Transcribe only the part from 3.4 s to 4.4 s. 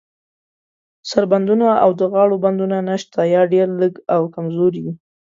ډیر لږ او